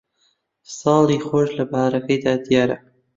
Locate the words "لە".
1.57-1.63